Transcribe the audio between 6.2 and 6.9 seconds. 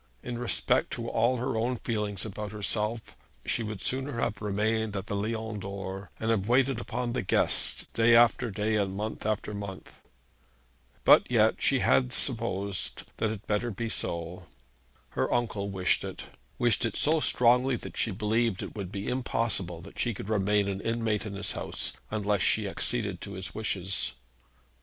have waited